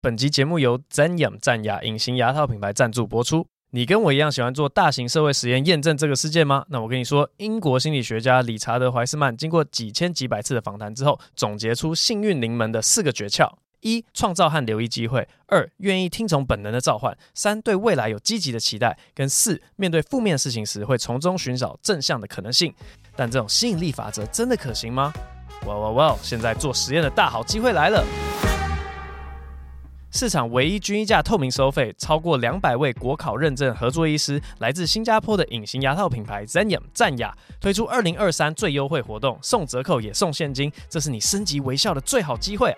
[0.00, 3.44] 本集节目由 Zenyum 战牙隐形牙套品牌赞助播出。
[3.70, 6.64] 你跟我一样喜欢做大型社会实验验证这个世界吗？
[6.68, 22.72] 那我跟你说，英国心理学家理查德怀斯曼经过几千几百次的访谈之后，总结出幸运临门的四个诀窍：一、创造和留意机会；二、愿意听从本能的召唤；三、对未来有积极的期待；跟四、面对负面事情时会从中寻找正向的可能性。
[23.16, 25.12] 但这种吸引力法则真的可行吗？
[25.66, 26.16] 哇哇哇！
[26.22, 28.04] 现在做实验的大好机会来了。
[30.10, 42.74] 市场唯一均一价透明收费，超过两百位国考认证合作医师，来自新加坡的隐形牙套品牌 Zenyum 战雅推出二零二三最优惠活动，送折扣也送现金，这是你升级微笑的最好机会。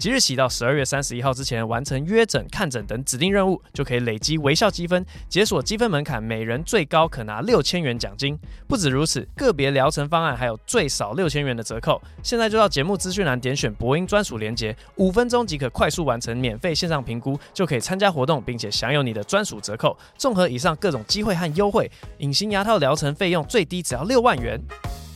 [0.00, 8.34] 即日起到十二月三十一号之前完成约诊、看诊等指定任务，就可以累积微笑积分，解锁积分门槛，每人最高可拿六千元奖金。
[8.66, 12.00] 不止如此，个别疗程方案还有最少六千元的折扣。
[12.22, 19.94] 现在就到节目资讯栏点选博音专属链接，五分钟即可快速完成免费线上评估，就可以参加活动，并且享有你的专属折扣。
[20.16, 24.58] 综合以上各种机会和优惠，隐形牙套疗程费用最低只要六万元。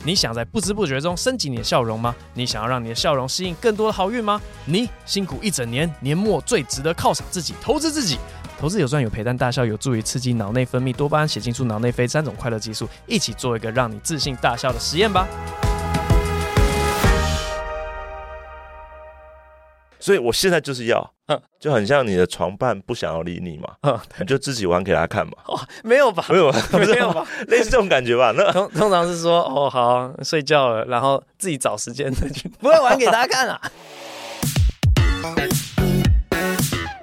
[0.05, 2.15] 你想在不知不觉中升级你的笑容吗？
[2.35, 4.39] 你想要让你的笑容吸引更多的好运吗？
[4.65, 8.19] 你辛苦一整年，年末最值得犒赏自己，投资自己。
[8.59, 15.27] 投资有赚有赔，但大笑有助于刺激脑内分泌多巴胺、血清素、脑内啡三种快乐激素，一起做一个让你自信大笑的实验吧。
[20.05, 21.13] 所以我现在就是要，
[21.59, 25.33] 就很像你的床伴不想要理你嘛，你就自己玩给他看嘛。
[25.47, 26.23] 哦，没有吧？
[26.29, 26.61] 没有吧？
[26.77, 27.27] 没有吧？
[27.49, 28.31] 类似这种感觉吧？
[28.37, 33.59] 那通通常是说，哦，好，睡觉了，然后自己找时间再去， 不会玩给大家看啊。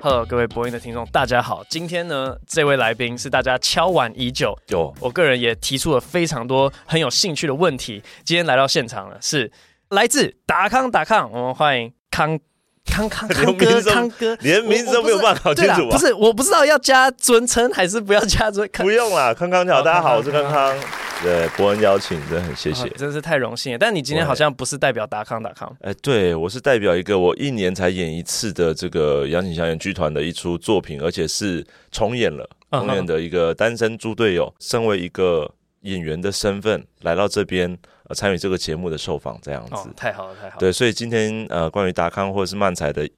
[0.01, 1.65] Hello，各位播音的听众，大家好。
[1.69, 8.01] 今天呢，这位来宾是大家敲碗已久，有我个人也提出了非常多很有兴趣的问题。
[8.25, 9.51] 今天来到现场了，是
[9.89, 12.39] 来自达康达康，我们欢迎康。
[12.85, 15.91] 康康康哥，康哥，连名字都没有办法搞清楚啊！
[15.91, 18.69] 不是，我不知道要加尊称还是不要加尊。
[18.75, 20.77] 不用啦，康康好，大家好，我是康康。
[21.23, 23.79] 对，伯恩邀请，真的很谢谢，真是太荣幸了。
[23.79, 35.49] 但你今天好像不是代表达康达康，哎，对我是代表一个我一年才演一次的这个杨景祥演剧团的一出作品，而且是重演了，重演的一个单身猪队友，身为一个
[35.83, 37.79] 演员的身份来到这边。
[38.15, 40.57] 参与这个节目的受访这样子，哦，太好了，太好了。
[40.59, 43.09] 对，所以今天呃，关于达康或者是漫才的，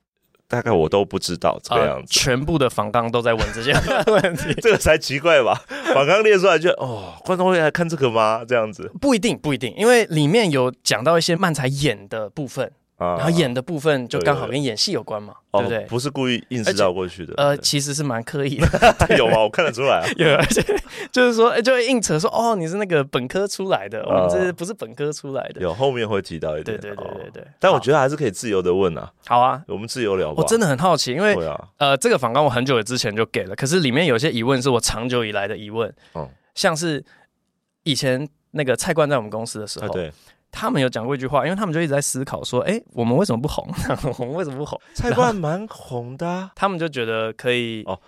[0.48, 2.02] 大概我都不知道这个样子。
[2.02, 3.72] 呃、全部的访纲都在问这些
[4.06, 5.64] 问题， 这个才奇怪吧？
[5.92, 8.44] 访纲列出来就哦，观众会来看这个吗？
[8.46, 12.72] 这样子不一定，不一定，因为里面有讲到一些漫才演的部分。
[12.96, 15.80] 然后演的部分就刚好跟演戏有关嘛，对不对？
[15.86, 17.34] 不是故意硬是绕过去的。
[17.36, 18.66] 呃，其实是蛮刻意的。
[19.18, 19.40] 有吗？
[19.40, 20.08] 我看得出来。
[20.16, 20.62] 有，而且
[21.10, 25.60] 就是说，就会硬扯说，哦，你是那个本科出来的，我们这不是本科出来的。
[25.60, 26.78] 有后面会提到一点。
[26.78, 27.46] 对对对对对。
[27.58, 29.12] 但我觉得还是可以自由的问啊。
[29.26, 30.36] 好啊，我们自由聊吧。
[30.38, 31.36] 我真的很好奇，因为
[31.78, 35.92] 呃，这个访纲我很久之前就给了，可是里面有些疑问是我长久以来的疑问。
[36.14, 36.28] 嗯。
[36.54, 37.04] 像是
[37.82, 39.88] 以前那个蔡冠在我们公司的时候。
[39.88, 40.12] 对。
[40.56, 43.68] 他们有讲过一句话，因为他们就一直在思考说，哎，我们为什么不红？
[44.18, 44.80] 我们为什么不红？
[44.94, 47.98] 蔡冠蛮红的，啊，他们就觉得可以哦，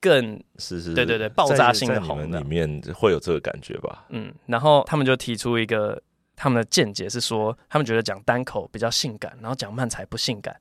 [0.00, 4.06] 更是是，对对对，爆炸性的红的里面会有这个感觉吧？
[4.08, 6.00] 嗯，然后他们就提出一个
[6.34, 10.56] 他们的见解是说，他们觉得讲单口比较性感，然后讲慢才不性感。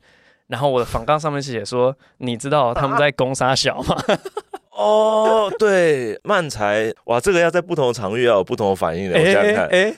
[0.47, 3.95] 然后我的访纲上面是写说， 你知道他们在攻杀小吗？
[4.07, 4.19] 啊、
[4.75, 9.95] 哦，对，漫才哇，这个要在不同的场域要有不同的反应的，我想想看，哎。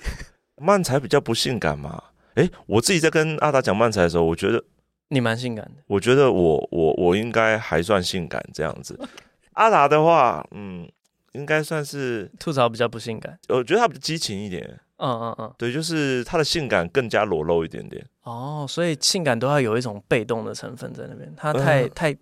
[0.58, 2.02] 漫才比较不性感嘛？
[2.36, 4.64] 哎，我自己在跟阿达讲漫才的时候，我觉得
[5.10, 5.82] 你蛮性感的。
[5.88, 9.00] 我觉得我我我应该还算性感这样子。
[9.54, 10.86] 阿达的话，嗯，
[11.32, 13.40] 应该算是吐槽比较不性感。
[13.48, 14.80] 我觉得他比较激情一点。
[14.98, 18.06] 嗯嗯嗯，对，就是他的性感更加裸露一点点。
[18.24, 21.34] 哦，所以性感都要有一种被动的成分在那边。
[21.36, 22.18] 他太、呃、太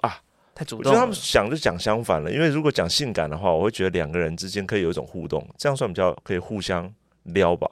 [0.00, 0.20] 啊，
[0.52, 0.84] 太主动。
[0.84, 6.92] 我觉得他们想就讲相反了，因为如果讲性感的话，我会觉得两个人之间可以有一种互动，这样算比较可以互相。
[7.26, 7.70] 撩吧，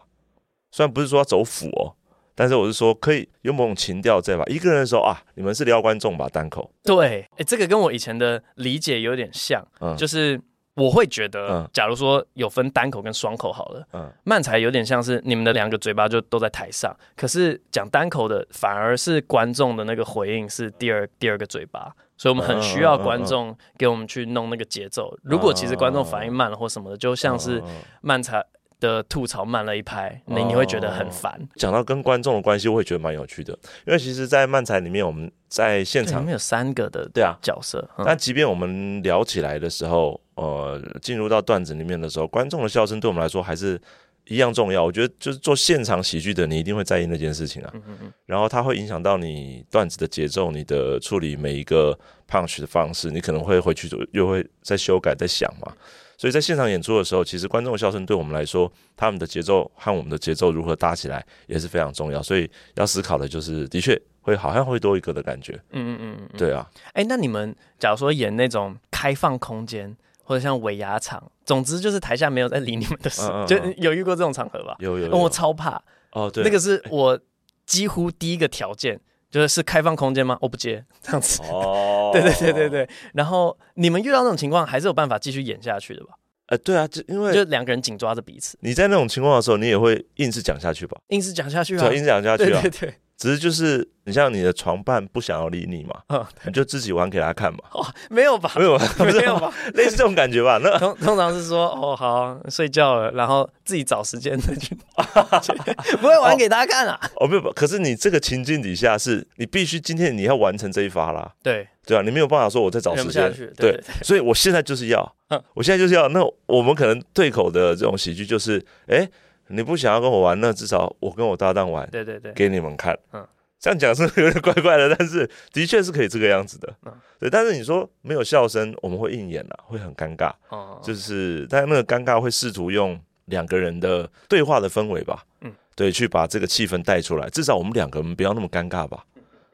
[0.70, 1.94] 虽然不是说要走腐哦，
[2.34, 4.42] 但是我是说可以有某种情调在吧。
[4.46, 6.28] 一个人的时候啊，你们是撩观众吧？
[6.28, 10.40] 单口对，哎，这个跟我以前的理解有点像，嗯，就是
[10.74, 25.16] 我会觉得，嗯，假如说有分单口跟双口好了，嗯，慢才有点像是你们的两个嘴巴就都在台上，可是讲单口的反而是观众的那个回应是第二第二个嘴巴，所以我们很需要观众给我们去弄那个节奏。
[25.22, 27.62] 如果其实观众反应慢了或什么的，就像是
[28.00, 28.44] 慢才。
[28.84, 31.40] 的吐槽慢了一拍，你你会觉得很烦。
[31.56, 37.88] 讲到跟观众的关系，我会觉得蛮有趣的，因为其实，在漫才里面，我们在现场里面有三个的对啊角色。
[38.04, 43.80] 但即便我们聊起来的时候，呃，进入到段子里面的时候，观众的笑声对我们来说还是
[44.26, 44.84] 一样重要。
[44.84, 47.70] 我觉得就是做现场喜剧的，你一定会在意那件事情啊。
[47.72, 48.12] 嗯嗯嗯。
[48.26, 51.98] 然后它会影响到你段子的节奏，你的处理每一个
[52.30, 55.74] punch 的方式，你可能会回去又会再修改、再想嘛。
[56.16, 62.22] 所以在现场演出的时候，其实观众的笑声对我们来说，他们的节奏和我们的节奏如何搭起来也是非常重要。
[62.22, 65.52] 所以要思考的就是，的确会好像会多一个的感觉。
[65.70, 66.68] 嗯嗯嗯，嗯对啊。
[66.92, 74.76] 哎、欸，那你们假如说演那种开放空间，或者像尾牙场，总之就是台下没有在理你们的事，嗯 嗯嗯，就有遇过这种场合吧？
[74.78, 75.16] 有有，有。
[75.16, 75.82] 我超怕
[76.12, 77.18] 哦，对，那个是我
[77.66, 79.00] 几乎第一个条件。
[79.34, 80.38] 就是是开放空间吗？
[80.40, 81.42] 我不接 这样子。
[81.50, 82.88] 哦， 对对对对对。
[83.14, 86.14] 然后你们遇到那种情况，还是有办法继续演下去的吧？
[86.46, 88.56] 呃，对啊，就因为就两个人紧抓着彼此。
[88.60, 90.96] 你在那种情况的时候，你也会硬是讲下去吧？
[91.08, 92.60] 硬是讲下去啊，硬是讲下去啊。
[92.62, 92.94] 对对对。
[93.16, 97.60] 只是就是你像你的床伴不想要理你嘛，嗯，你就自己玩给他看嘛。
[97.72, 98.52] 哦，没有吧？
[98.56, 98.86] 没有吧？
[98.98, 99.52] 没有吧？
[99.74, 100.58] 类似这种感觉吧？
[100.62, 104.76] 那通通常是说哦好睡觉了，然后自己找时间再去，
[106.00, 107.00] 不会玩给他看啊。
[107.16, 107.50] 哦，没有吧？
[107.54, 111.32] 可是你这个情境底下是你必须今天你要完成这一发啦。
[111.42, 113.32] 对对啊，你没有办法说我在找时间。
[113.56, 115.14] 对，所以我现在就是要，
[115.54, 116.08] 我现在就是要。
[116.08, 119.08] 那我们可能对口的这种喜剧就是，哎。
[119.48, 122.98] 你不想要跟我玩，那至少我跟我搭档玩，对对对，给你们看。
[123.12, 123.26] 嗯，
[123.60, 126.74] 这样讲是有点怪怪的，但是的确是可以这个样子的。
[126.86, 127.28] 嗯，对。
[127.28, 130.32] 但是你说没有笑声，我们会应演了，会很尴尬。
[130.48, 137.28] 哦，就是，但是那个尴尬会试图用两个人的对话的氛围吧，嗯，对，去把这个气氛带出来。
[137.30, 139.04] 至少我们两个人不要那么尴尬吧。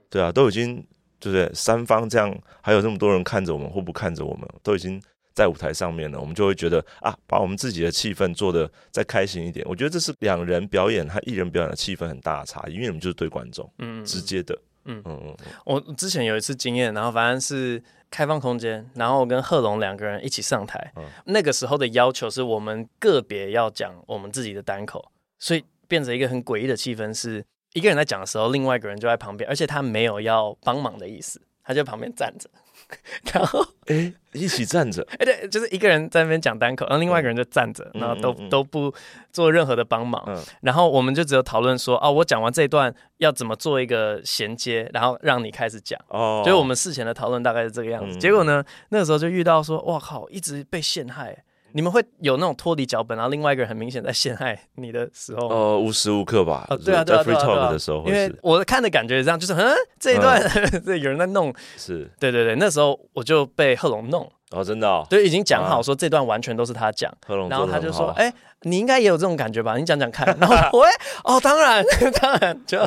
[0.09, 0.77] 对啊，都已经
[1.19, 1.51] 对不对？
[1.53, 5.01] 三方这样，还有那么多人看着我们或不看着我们，都已经。
[5.35, 9.65] 在舞台上面呢，我们就会觉得啊，把我们自己的气氛做得再开心一点。
[9.69, 15.37] 我觉得这是两人表演和一人表演的气氛很大的差异，因为我们就是对观众，嗯，直接的，嗯嗯嗯。
[15.65, 32.51] 我之前有一次经验，然后反正是开放空间，然后我跟贺龙两个人一起上台，嗯，那个时候的要求是我们个别要讲我们自己的单口，所以变成一个很诡异的气氛，是一个人在讲的时候，另外一个人就在旁边，而且他没有要帮忙的意思，他就旁边站着。
[33.33, 38.93] 然后，哎、欸，一起站着， 哎，对，就是一个人在那边讲单口，然后另外一个人就站着，嗯、然后都、都不
[39.33, 40.23] 做任何的帮忙。
[40.27, 45.99] 嗯、然后我们就只有讨论说，哦，我讲完这一段要怎么做一个衔接，然后让你开始讲。
[46.09, 48.17] 哦，就是我们事前的讨论大概是这个样子。
[48.17, 51.45] 嗯、结果呢，那个时候就遇到说，哇靠，一直被陷害。
[51.73, 55.49] 你们会有那种脱离脚本，然后另外一个人很明显在陷害你的时候？
[55.49, 56.67] 呃，无时无刻吧。
[56.71, 60.41] 哦，对啊，对啊，在 free talk 的时候，因为我看的感觉是这样，就是嗯，这一段
[60.85, 64.31] 这有人在弄，是对对对，那时候我就被贺龙弄。
[64.51, 65.07] 哦，真的哦。
[65.09, 68.33] 对，已经讲好说这段完全都是他讲，贺龙，然后他就说，哎，
[68.63, 69.77] 你应该也有这种感觉吧？
[69.77, 70.27] 你讲讲看。
[70.41, 70.85] 然后我，
[71.23, 71.85] 哦，当然，
[72.21, 72.79] 当然，就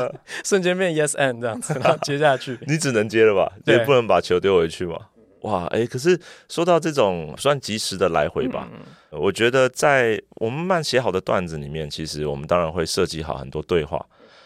[0.43, 2.59] 瞬间变 yes and 这样子，然后接下去。
[2.67, 3.49] 你只能接了吧？
[3.65, 4.97] 也不能把球丢回去嘛。
[5.43, 6.17] 哇，哎，可是
[6.47, 14.05] 说到这种算及时的来回吧，嗯、我觉得在我们慢写好的段子里面，其实我们当然会设计好很多对话，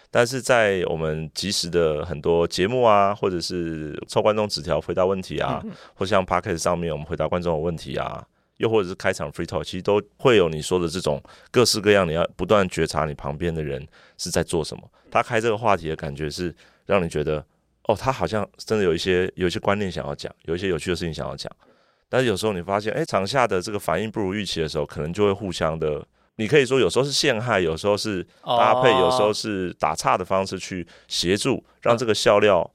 [0.09, 8.25] 但是在我们及时的很多节目啊，或者是抽观众纸条回答问题啊，嗯、或像 Podcast 上面我们回答观众的问题啊，
[8.57, 11.21] 又或者是开场 Free Talk，其实都会有你说的这种
[11.51, 16.55] 各式各样，你要不断觉察你旁边的人是在做什么，他开这个话题的感觉是
[16.87, 17.45] 让你觉得。
[17.87, 21.49] 哦，他好像真的有一些有一些观念想要讲，有一些有趣的事情想要讲，
[22.09, 26.05] 但是有时候你发现，哎，场下的这个反应不如预期的时候，可能就会互相的，
[26.35, 32.69] 你可以说有时候是陷害，有时候是搭配，有时候是打岔的方式去协助，让这个笑料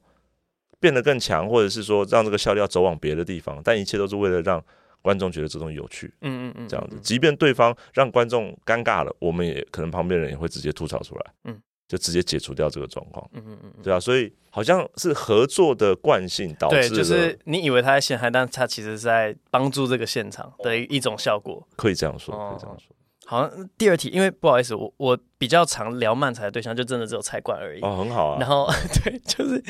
[0.79, 4.63] 变得更强，或者是说让这个笑料走往别的地方，但一切都是为了让
[5.03, 11.61] 观众觉得这种有趣，嗯嗯嗯，这样子，即便对方让观众尴尬了，我们也可能旁边人也会直接吐槽出来，嗯。
[11.87, 22.95] 就直接解除掉这个状况，嗯嗯嗯，对啊，所以好像是合作的惯性导致，对，就是你以为他在陷害，但他其实是在帮助这个现场的一种效果，可以这样说，可以这样说。
[23.25, 27.81] 好像第二题，因为不好意思，我我比较常聊漫才的对象，就真的只有菜冠而已。
[27.81, 28.37] 哦，很好啊。
[28.39, 28.67] 然后
[29.03, 29.63] 对，就是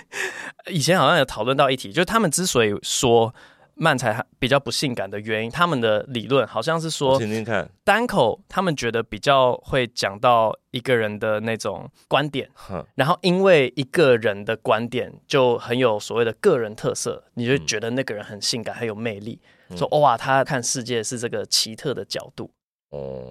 [0.72, 3.34] 以前好像有讨论到一题，就是他们之所以说。
[3.76, 22.52] 漫才比较不性感的原因，他们的理论好像是说，听听看，单口他们觉得比较会讲到一个人的那种观点，呵然后因为一个人的观点就很有所谓的个人特色，你就觉得那个人很性感，很有魅力，嗯、说哇，他看世界是这个奇特的角度。
[22.90, 23.26] 哦、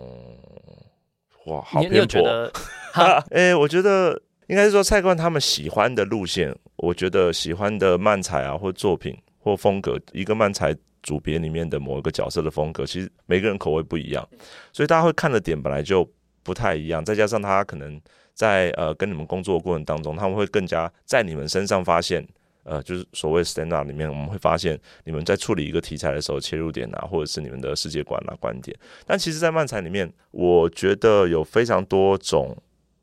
[1.47, 1.93] 嗯，哇，好偏颇。
[1.93, 2.53] 你有觉得？
[3.31, 9.17] 哎、欸，我觉得应该是说，菜冠他们喜欢的路线，我觉得喜欢的漫才啊，或作品。
[9.43, 14.27] 或风格，一个漫才组别里面的某一个角色的风格，其实每个人口味不一样，
[14.73, 16.09] 所以大家会看的点本来就
[16.43, 17.05] 不太一样。
[17.05, 18.01] 再加上他可能
[18.33, 22.27] 在呃跟你们工作的过程当中，他们会更加在你们身上发现
[22.65, 28.77] 呃，就是所谓 stand up 里面，我们会发现你们在处理一个题材的时候，切入点啊，或者是你们的世界观啊、观点。
[29.05, 32.57] 但其实，在漫才里面，我觉得有非常多种，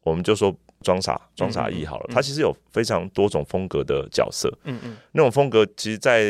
[0.04, 4.52] 我们就说装傻、装傻艺好了，他其实有非常多种风格的角色。
[4.64, 6.24] 嗯嗯，那种风格，其实，在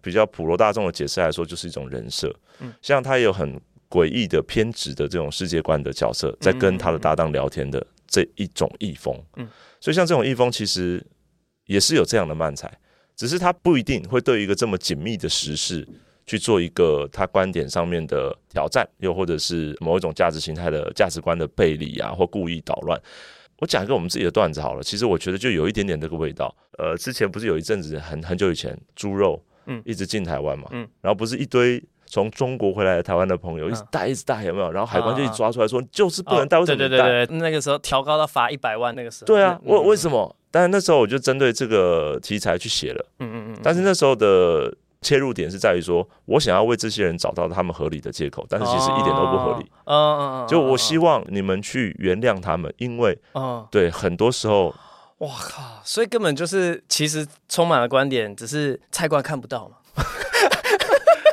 [0.00, 2.34] 比较普罗大众的解释来说，就是一种人设。
[2.60, 9.14] 嗯，像他也有很诡异的偏执的这种世界观的角色，在跟他的搭档聊天的这一种艺风。
[9.36, 9.48] 嗯，
[9.80, 11.04] 所以像这种艺风，其实。
[11.68, 12.66] 也是有这样的漫才，
[13.14, 15.86] 只是他不一定会对一个这么紧密的时事
[16.24, 22.98] 去做一个他观点上面的挑战，又或者是某一种价值形态的价值观的背离啊，或故意捣乱。
[23.60, 26.54] 我讲一个我们自己的段子好了，其实我觉得就有一点点这个味道。
[26.78, 34.70] 呃，之前不是有一阵子很很久以前猪肉嗯一直进台湾嘛，嗯，然后不是一堆从中国回来的台湾的朋友一直带一直带有没有？
[34.70, 36.88] 然后海关就一抓出来说就是不能带，为什么对？
[36.88, 40.34] 对对对，那个时候调高到罚一百万，那个时候对啊，为为什么？
[40.50, 43.60] 但是那时候我就针对这个题材去写了，嗯嗯嗯。
[43.62, 49.70] 但是那时候的切入点是在于说，我想要为这些人找到他们合理的借口，但是其实一点都不合理。
[49.84, 50.48] 嗯嗯嗯。
[50.48, 54.74] 就我希望你们去原谅他们，因为，嗯，对，很多时候，
[55.18, 59.76] 哇靠，所以根本就是其实充满了观点，只是菜瓜看不到嘛。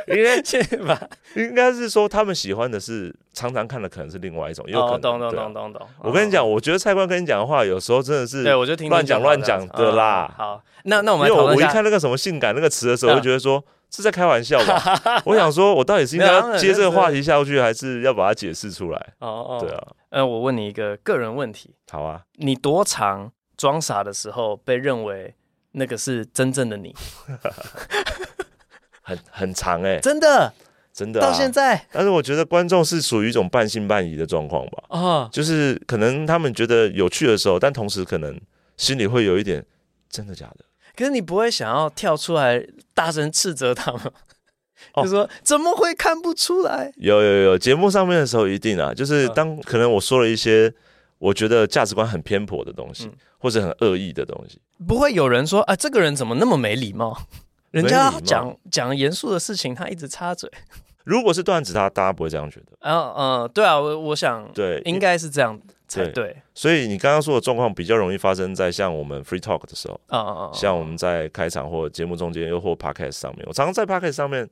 [0.14, 1.00] 应该是吧，
[1.34, 5.00] 应该是说他们喜欢的是常常看的，可能是另外一种，也有可能。
[5.00, 5.88] 懂懂懂懂懂。
[5.98, 10.32] 我跟你讲，我觉得蔡官跟你讲的话，有时候真的是，对我就听乱讲乱讲的啦。
[10.36, 15.22] 好，那那我们因为我一看那个什么性感那个词的时候， 我就觉得说是在开玩笑吧。
[15.26, 19.14] 我想说，我到底是应该要接这个话题下去，还是要把它解释出来？
[19.18, 19.88] 哦哦，对啊。
[20.10, 21.74] 嗯，我问你一个个人问题。
[21.90, 22.22] 好啊。
[22.36, 25.34] 你多长装傻的时候被认为
[25.72, 26.94] 那个是真正的你？
[29.06, 30.52] 很很长哎，真的
[30.92, 31.86] 真的到现在。
[31.92, 34.82] 但是我觉得观众是属于一种半信半疑的状况吧。
[34.88, 38.36] 啊，就是可能他们觉得有趣的时候，但同时可能
[38.76, 39.64] 心里会有一点
[40.10, 40.64] 真的假的。
[40.96, 44.00] 可是你不会想要跳出来大声斥责他们，
[44.96, 46.92] 就说怎么会看不出来？
[46.96, 50.72] 有有有，节目上面的时候一定啊，就是当可能我说了一些
[51.18, 53.08] 我觉得价值观很偏颇的东西，
[53.38, 57.26] 或者很恶意的东西，不会有人说啊，这个人怎么那么没礼貌？
[57.70, 60.50] 人家讲讲严肃的事情，他一直插嘴。
[61.04, 62.66] 如果是段子，他大家不会这样觉得。
[62.80, 65.56] 嗯嗯，对啊，我我想，对，应该是这样
[65.86, 66.12] 才对。
[66.12, 73.44] 对，所以你刚刚说的状况比较容易发生在像我们 free talk 的时候，啊啊啊，像我们在开场或节目中间，又或 podcast 上面。
[73.46, 74.48] 我常常在 podcast 上面，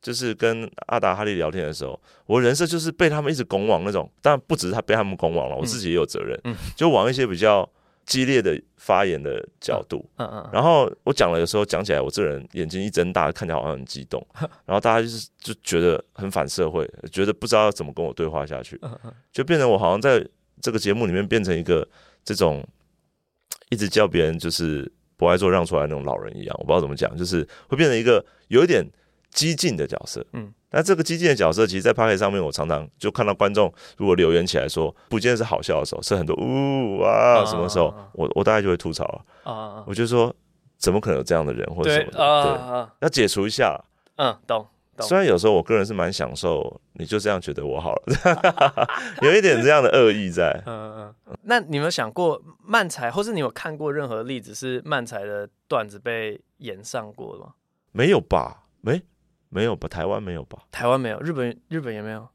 [0.00, 7.68] 就是跟阿达哈利聊天的时候，我人设就是被他们一直拱往那种，但不只是他被他们拱往了，我自己也有责任，嗯，就往一些比较。
[8.06, 14.24] 激烈的发言的角度，嗯嗯，然后我讲了，有时候讲起来，我这人眼睛一睁大，看起来好像很激动，
[14.64, 18.80] 然后大家就是就觉得很反社会，觉得不知道要怎么跟我对话下去，
[19.32, 20.24] 就变成我好像在
[20.62, 21.86] 这个节目里面变成一个
[22.24, 22.64] 这种
[23.70, 28.88] 一直叫别人就是不爱做让出来那种老人一样，我不知道怎么讲，就是会变成一个有一点
[29.36, 30.52] 激进的角色，嗯。
[30.70, 40.34] 那这个激进的角色，其实，在 Podcast 上面，我常常就看到观众如果留言起来说，不见得是好笑的时候，是很多呜哇，什么时候，我我大概就会吐槽了啊，我就说，
[40.76, 43.80] 怎么可能有这样的人，或者什么的，对，要解除一下。
[44.16, 44.66] 嗯，懂。
[45.00, 48.02] 虽然有时候我个人是蛮享受，你就这样觉得我好了，
[49.22, 50.58] 有一点这样的恶意在。
[50.66, 51.36] 嗯嗯。
[51.42, 57.52] 那你有没有想过漫才，或是你有看过任何例子是漫才的段子被演上过吗？
[57.92, 58.64] 没有吧？
[58.80, 59.02] 没。
[59.48, 59.88] 没有吧？
[59.88, 60.58] 台湾没有吧？
[60.70, 62.28] 台湾没有，日本日本也没有。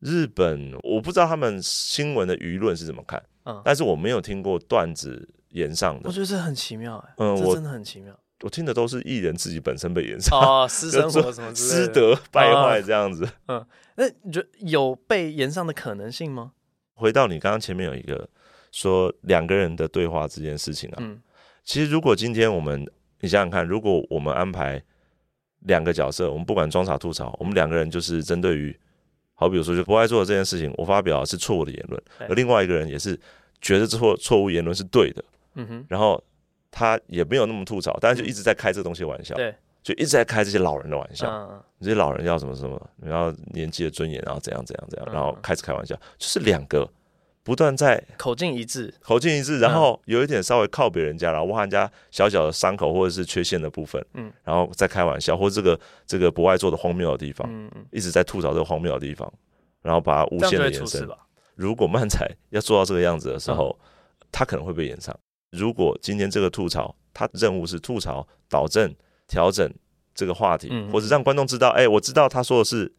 [0.00, 6.02] 日本我不知道他们新闻的舆论是怎么看，嗯，但是我没有听过段子延上的。
[6.04, 8.14] 我觉得这很奇妙，哎，嗯，我真的很奇妙。
[8.42, 13.26] 我听的都是艺人自己本身被延上，哦，私生活什么之类的，败坏这样子。
[13.48, 16.52] 嗯，那你觉得有被延上的可能性吗？
[16.94, 18.28] 回到你刚刚前面有一个
[18.70, 21.18] 说两个人的对话这件事情啊，嗯，
[21.64, 22.86] 其实如果今天我们
[23.20, 24.84] 你想想看，如果我们安排。
[25.66, 28.76] 两个角色，我们不管装傻吐槽，我们两个人就是针对于，
[29.34, 33.18] 好比如说就不爱做的这件事情，我发表的是错误的言论，而另外一个人也是
[33.60, 36.22] 觉得这错错误言论是对的，嗯哼，然后
[36.70, 41.26] 他也没有那么吐槽，但是就一直在开这个东西的玩笑，对，就一直在开这些老人的玩笑，
[41.80, 46.88] 这些老人要什么什么，然后年纪的尊严，然后怎样怎样怎样，然后开始开玩笑，就是两个。
[47.46, 59.32] 不断在口径一致，口径一致，然后有一点稍微靠别人家，然后挖人家小小的伤口或者是缺陷的部分，嗯，然后再开玩笑，或者这个这个博爱做的荒谬的地方，嗯嗯，一直在吐槽这个荒谬的地方，
[59.80, 61.08] 然后把它无限的延伸。
[61.54, 63.78] 如果漫才要做到这个样子的时候，
[64.32, 65.16] 他可能会被延上。
[65.52, 68.92] 如果今天这个吐槽，他的任务是吐槽、导正、
[69.28, 69.72] 调整
[70.16, 72.92] 这个话题，或者让观众知道，哎，我知道他说的是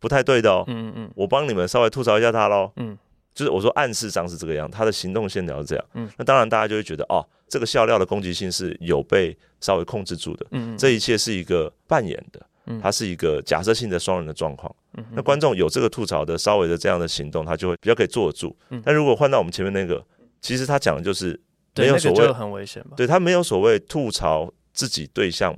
[0.00, 2.96] 不太对的哦，嗯嗯，我帮你们稍微吐槽一下他喽，嗯。
[3.34, 5.84] 就是我说暗示上是这个样，他的行动线条是这样。
[5.94, 10.46] 嗯，那当然大家就会觉得哦，这个笑料的攻击性是有被稍微控制住的。
[10.52, 14.72] 嗯，这一切是一个扮演的，嗯，它是一个假设性的双人的状况。
[14.96, 18.56] 嗯，那观众有这个吐槽的稍微的这样的行动，他就会比较可以坐得住。
[18.70, 20.00] 嗯，但如果换到我们前面那个，
[20.40, 21.38] 其实他讲的就是
[21.74, 22.90] 没有所谓，很危险吧？
[22.96, 25.56] 对，他没有所谓吐槽自己对象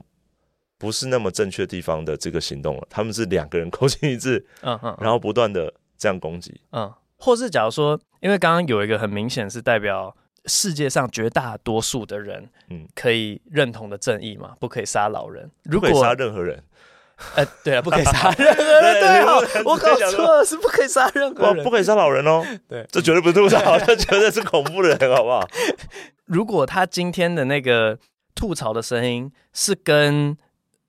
[0.79, 2.87] 不是那么正确地方的这个行动了。
[2.89, 6.91] 他们是两个人口径一致，嗯嗯，然后不断的这样攻击，嗯。
[7.19, 10.15] 或是假如说，因为刚刚有一个很明显是代表
[10.47, 16.63] 世界上绝大多数的人，嗯，可以认同的正义嘛，不可以杀老人，如果不可以杀任何人，
[17.35, 25.49] 哎、呃，对啊，不可以杀 任何人，对啊， 我搞错了，是不可以杀任何人，不可以杀老人哦， 对，这绝对不是吐槽，这绝对是恐怖的人，好不好？
[26.27, 27.99] 如果他今天的那个
[28.35, 30.37] 吐槽的声音是跟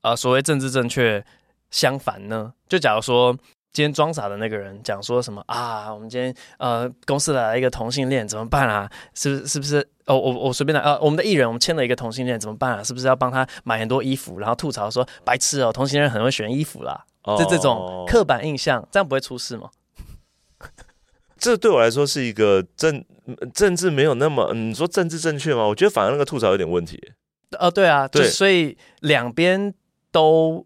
[0.01, 1.25] 呃所谓政治正确
[1.71, 2.53] 相反呢？
[2.67, 3.37] 就假如说。
[3.77, 5.93] 今天装傻的那个人讲说什么啊？
[5.93, 8.89] 我们今天呃公司来了一个同性恋，怎么办啊？
[9.13, 9.87] 是不是是不是？
[10.07, 12.83] 哦，我我随便来呃，我们的艺人我们签了一个同性恋，怎么办啊？
[12.83, 14.39] 是不是要帮他买很多衣服？
[14.39, 19.69] 然后吐槽说白痴哦，同性恋很会选衣服啦，就、哦、这种刻板印象，这样不会出事吗？
[21.37, 23.05] 这对我来说是一个政
[23.53, 25.63] 政治没有那么，你说政治正确吗？
[25.67, 26.99] 我觉得反而那个吐槽有点问题。
[27.59, 29.71] 呃，对啊，对，所以两边
[30.11, 30.65] 都。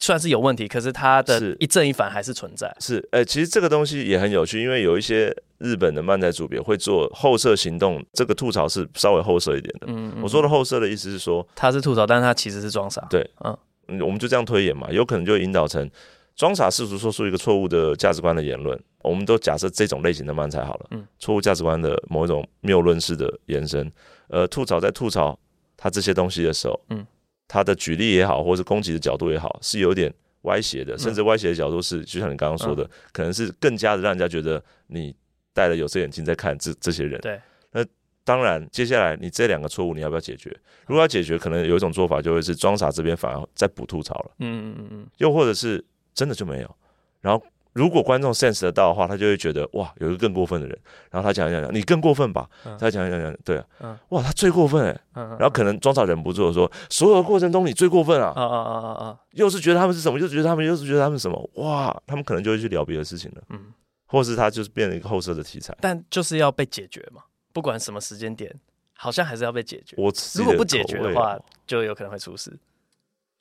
[0.00, 2.74] 算是有问题，可是它的一正一反还是存在。
[2.80, 9.86] 是，哎、欸，其实这个东西也很有趣，因为有一些日本的漫才组别会做后设行动，这个吐槽是稍微后设一点的。
[9.88, 13.06] 嗯，嗯，我说的后设的意思是说，他是吐槽，但是他其实是装傻。
[13.10, 15.88] 对，嗯，我们就这样推演嘛，有可能就引导成
[16.34, 18.78] 装傻试图说出一个错误的价值观的言论。
[19.02, 23.92] 我们都假设这种类型的漫才好了，嗯，错误价值观的某一种谬论式的延伸，
[24.28, 25.38] 呃，吐槽在吐槽
[25.76, 27.06] 他这些东西的时候，嗯。
[27.52, 35.12] 他的举例也好，或是攻击的角度也好，是有点歪斜的，甚至歪斜的角度是，就像你刚刚说的，嗯、可能是更加的让人家觉得你
[35.52, 37.20] 戴了有色眼镜在看这这些人。
[37.20, 37.40] 对，
[37.72, 37.84] 那
[38.22, 40.48] 当然，接下来你这两个错误你要不要解决？
[40.86, 44.30] 如果要解决，可能有一种做法就会是装傻这边反而在补吐槽了。
[44.38, 46.76] 嗯嗯嗯嗯，又或者是真的就没有，
[47.20, 47.44] 然后。
[47.72, 50.76] 如果观众 sense 得到的话，他就会觉得哇，有一个更过分的人，
[51.10, 52.48] 然后他讲一讲讲，你更过分吧？
[52.64, 63.72] 嗯、他讲一讲讲，对啊，嗯、哇，他最过分哎，嗯、然后可能装傻忍不住的说，所有的过程中你最过分啊，啊啊啊啊啊，又是觉得他们是什么，又是觉得他们，又是觉得他们什么，哇，他们可能就会去聊别的事情了，嗯，
[64.06, 68.52] 或是他就是变成一个后设的题材，但就是要被解决嘛，不管什么时间点，
[68.96, 69.94] 好像还是要被解决。
[69.96, 72.52] 我如果不解决的话，就有可能会出事。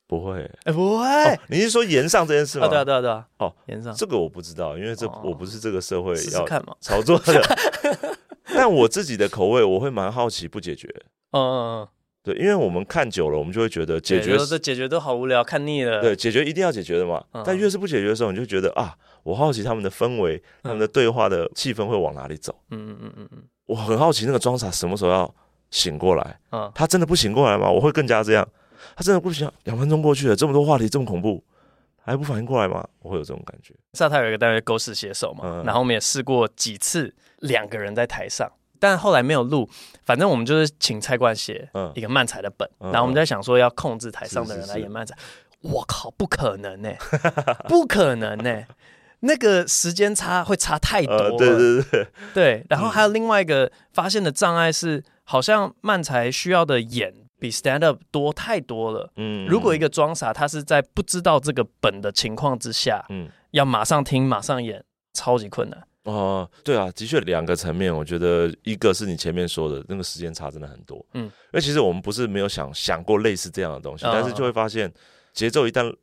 [0.10, 1.38] 不会，哎，不会、哦。
[1.50, 2.66] 你是说延上这件事吗？
[2.66, 3.28] 哦、对啊，对啊，对啊。
[3.38, 7.40] 哦，延上这个我不知道，因为这、哦、我不是这个社会要看嘛炒作的。
[8.52, 10.88] 但我自己的口味，我会蛮好奇不解决。
[11.30, 11.88] 嗯嗯嗯，
[12.24, 16.02] 对，因为我们看久了，我们就会觉得解决这解决都好无聊，看腻了。
[16.02, 17.24] 对，解决一定要解决的嘛。
[17.34, 22.56] 嗯、但越是不解决的时候，你就觉得啊，我好奇他们的氛围，嗯、他们的对话的气氛会往哪里走。
[22.72, 23.44] 嗯嗯嗯嗯嗯。
[23.68, 25.32] 我很好奇那个装傻什么时候要
[25.70, 26.40] 醒过来。
[26.52, 27.70] 嗯，他真的不醒过来吗？
[27.70, 28.48] 我会更加这样。
[28.96, 31.44] 他真的不行，两分钟过去了，这么多话题这么恐怖，
[32.02, 32.88] 还不反应过来吗？
[33.00, 33.74] 我会有这种感觉。
[33.94, 39.70] 萨泰有一个单位狗屎写手嘛，嗯、然后我们也试过几次两个人在台上，但后来没有录。
[40.06, 45.16] 反正我们就是请蔡冠写一个漫才的本，嗯、然后我们在想说要控制台上的人来演漫才。
[45.62, 46.98] 我靠，不可能呢、欸，
[47.68, 48.68] 不可能呢、欸，
[49.20, 51.30] 那个时间差会差太多了。
[51.32, 52.66] 呃、对对对对。
[52.70, 57.14] 然后还有另外一个发现的障碍是，好像漫才需要的演。
[57.40, 59.12] 比 stand up 多太多了。
[59.16, 65.84] 嗯，如果一个装傻，他是在不知道这个本的情况之下，嗯，要马上听马上演，超级困难。
[66.04, 71.06] 哦，对啊，的确两个层面，我觉得一个是你前面说的那个时间差真的很多。
[71.14, 74.92] 嗯，因为其实我们不是没有想想过类似这样的东西，嗯、但是就会发现
[75.34, 75.94] 节奏一旦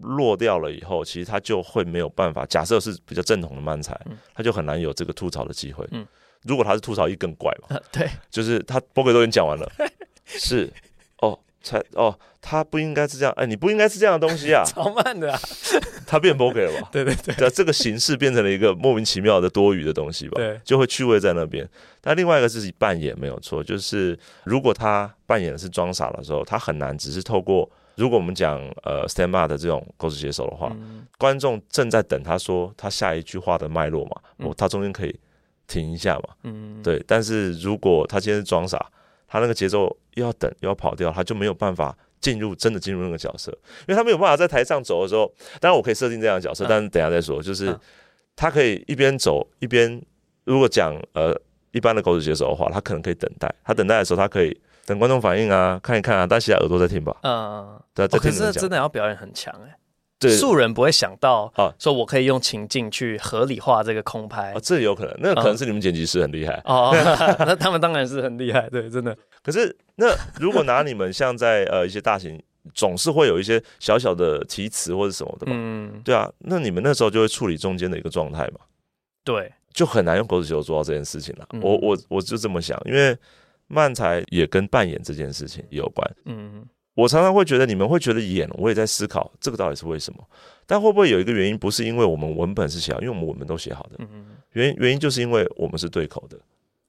[0.00, 2.46] 落掉了以后，其实他就会没有办法。
[2.46, 3.98] 假设是比较正统的漫才，
[4.34, 5.86] 他就很难有这个吐槽的机会。
[5.90, 6.06] 嗯，
[6.42, 9.70] 如果他是吐槽一更怪嘛， 对，就是他波哥都已经讲完了。
[10.38, 10.72] 是，
[11.18, 15.38] 哦，才哦，他不应该是这样，哎，你不应该是这样的东西啊， 超慢的啊，
[16.06, 16.88] 他变 bug 了吧？
[16.92, 20.34] 对对对，这个形式变成了一个莫名其妙的多余的东西吧？
[20.36, 21.68] 对，就会趣味在那边。
[22.00, 35.18] 但另外一个是扮演没有错，就是如果他扮演的是装傻的时候，他很难只是透过，如果我们讲呃 stand up 的这种狗屎写手的话，嗯、观众正在等他说他下一句话的脉络嘛，哦、嗯，他中间可以
[35.66, 37.02] 停一下嘛，嗯，对。
[37.06, 38.84] 但是如果他今天是装傻。
[39.26, 45.30] 他那个节奏又要等又要跑掉，他就没有办法进入真的进入那个角色，因为他没有办法在台上走的时候。
[45.60, 47.42] 当然我可以设定这样的角色，但是等一下再说。
[47.42, 47.76] 就是
[48.36, 50.00] 他可以一边走一边，
[50.44, 51.38] 如果讲呃
[51.72, 53.52] 一般的狗屎写手的话，他可能可以等待。
[53.64, 57.16] 他等待的时候，他可以等观众反应啊，看一看啊，但其他耳朵在听吧。
[57.22, 58.30] 嗯，对，在听。
[58.30, 59.76] 可是真的要表演很强哎。
[60.20, 64.52] 素人不会想到啊，说我可以用情境去合理化这个空拍。
[64.52, 66.60] 啊，这有可能，那可能是你们剪辑师很厉害。
[66.64, 66.92] 哦，
[67.40, 69.16] 那他们当然是很厉害，对，真的。
[69.42, 70.06] 可是那
[70.40, 78.60] 如果拿你们像在 呃一些大型，总是会有一些小小的题词或者什么的嘛，嗯，对啊，那你们那时候就会处理中间的一个状态嘛，
[79.22, 81.46] 对，就很难用狗屎球做到这件事情了。
[81.60, 83.14] 我我我就这么想，因为
[83.66, 86.64] 漫才也跟扮演这件事情有关，嗯。
[86.94, 90.24] 我常常会觉得你们会觉得演，我也在思考这个到底是为什么。
[90.64, 93.98] 但会不会有一个原因，不是因为我们文本是写好，因为我们文本都写好的。
[94.52, 96.38] 原因原因就是因为我们是对口的。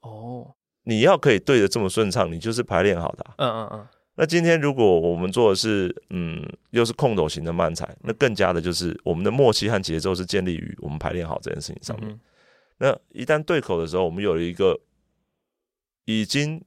[0.01, 3.33] 哦，你要可以对的这么顺畅，你就是排练好的啊。
[3.37, 3.87] 嗯嗯嗯。
[4.15, 12.17] 那今天如果我们做的是嗯，又是空斗型的漫才，那更加的就是我们的默契和节奏是建立于我们排练好这件事情上面。
[12.77, 14.79] 那一旦对口的时候，我们有了一个
[16.05, 16.61] 已经。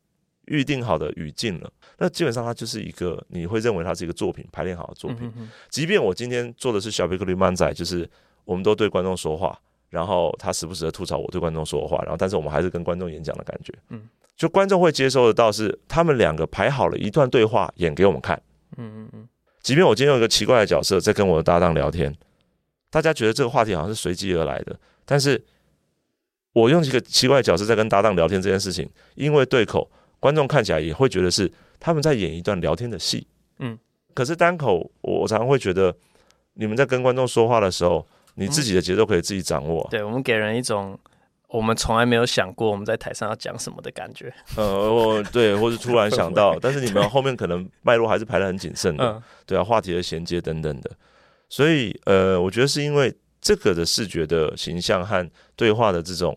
[0.48, 5.32] 预定好的语境了，那基本上它就是一个你会认为它是一个作品排练好的作品。
[5.68, 8.08] 即便我今天做的是小贝克力漫仔，就是
[8.44, 9.58] 我们都对观众说话，
[9.90, 13.72] 然后他时不时的吐槽我对观众说话，然后但是我们还是跟观众演讲的感觉。
[13.90, 18.40] 嗯，就观众会接收得到是他们两个排好了一段对话演给我们看。
[18.76, 19.28] 嗯嗯嗯。
[19.60, 22.14] 即便我今天有一个奇怪的角色在跟我的搭档聊天，
[22.90, 25.44] 大家觉得这个话题好像是随机而来的，但是
[26.52, 29.90] 我用一个奇怪的角色在跟搭档聊天这件事情，因为对口。
[30.20, 33.26] 观众看起来也会觉得是他们在演一段聊天的戏，
[33.58, 33.78] 嗯，
[34.14, 35.94] 可是单口，我常常会觉得
[36.54, 38.04] 你们在跟观众说话的时候，
[38.34, 39.86] 你自己的节奏可以自己掌握。
[39.90, 40.98] 对，我们给人一种
[41.48, 44.32] 我们从来没有想过我们在台上要讲什么的感觉。
[44.56, 50.90] 呃，对，或是突然想到，但是你们后面可能脉络还是排的很谨慎的，对啊，话题的衔接等等的。
[51.48, 56.36] 所以，呃，我觉得是因为这个的视觉的形象和对话的这种。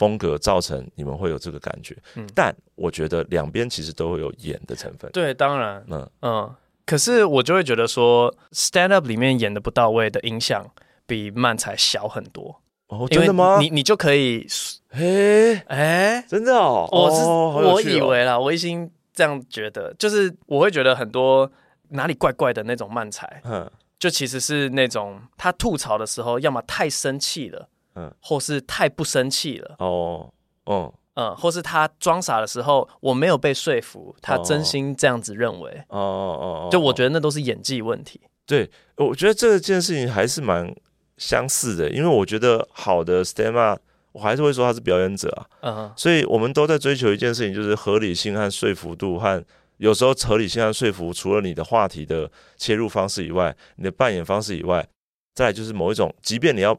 [0.00, 5.10] 风格造成你们会有这个感觉，嗯，但我觉得两边其实都会有演的成分。
[5.12, 6.54] 对，当然，嗯嗯，
[6.86, 10.66] 可是我就会觉得说，stand up 里面演的不到位的影响
[11.06, 12.62] 比漫才小很多。
[12.86, 13.58] 哦，真的吗？
[13.60, 14.46] 你你就可以，
[14.88, 17.22] 哎哎，真的哦，我是
[17.68, 21.52] 我以为啦，我已经这样觉得，就是我会觉得很多
[21.90, 27.68] 哪里怪怪的那种漫才，嗯，就其实是那种他吐槽的时候，要么太生气了。
[27.96, 29.74] 嗯，或是太不生气了。
[29.78, 30.32] 哦，
[30.64, 38.20] 哦，嗯，或是他装傻的时候，我没有被说服，他真心这样子认为，哦哦哦，就我觉得那都是演技问题。
[38.46, 40.72] 对，我觉得这件事情还是蛮
[41.16, 43.80] 相似的，因为我觉得好的 stand up，
[44.12, 49.44] 我还是会说他是表演者啊，嗯哼，所以我们都在追求一件事情，就是合理性和说服度，和
[49.78, 54.86] 有时候合理性和说服，除了你的话题的切入方式以外，你的扮演方式以外，
[55.34, 56.78] 再来就是某一种，即便你要。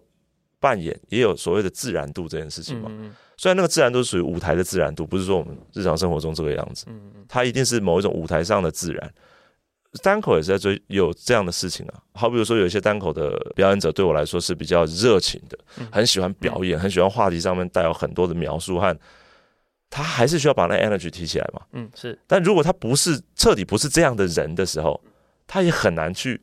[0.62, 2.90] 扮演也有所谓的自然度这件事情嘛，
[3.36, 6.86] 虽然那个自然度是属于舞台的自然度，不是说我们日常生活中这个样子，
[7.28, 9.14] 它一定是某一种舞台上的自然。
[10.04, 15.58] 单口也是在追有这样的事情啊，好比如说有一些单口的表演者对我来说是比较热情的，
[15.92, 18.96] 很喜欢表演，很喜欢话题上面带有很多的描述和，
[19.90, 22.18] 他还是需要把那 energy 提起来嘛，嗯，是。
[22.28, 25.02] 但如果他不是彻底不是这样的人的时候，
[25.48, 26.40] 他也很难去。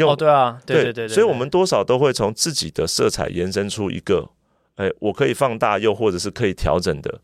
[0.00, 4.28] 哦，对啊，对对对，所以，我们多少都会从自己的色彩延伸出一个，
[4.76, 7.20] 哎，我可以放大，又或者是可以调整的，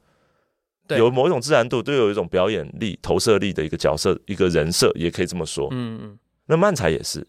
[0.97, 5.69] 有某一种自然度，都有一种表演力、投射力的一个角色、一个人设，也可以这么说。
[5.73, 6.19] 嗯嗯。
[6.47, 7.27] 那漫才也是，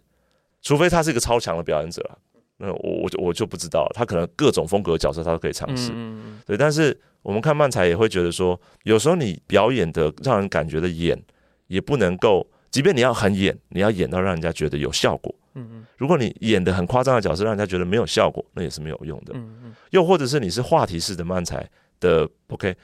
[0.61, 2.17] 除非他是一个超强的表演者啊，
[2.57, 5.91] 那我我就我就不知道，他可能各种风格的角色他都可以尝试。
[5.93, 6.39] 嗯。
[6.45, 11.19] 对，但是我们看漫才也会觉得说，有时候你表演的让人感觉的演，
[11.67, 12.45] 也不能够。
[12.73, 15.33] 即便你要很演，你要演到让人家觉得有效果。
[15.53, 15.85] 嗯嗯。
[15.95, 19.33] 如果你演的很夸张的角色，让人家觉得没有效果，那也是没有用的。
[19.35, 19.75] 嗯嗯。
[19.91, 22.75] 又或者是你是话题式的漫才的，OK，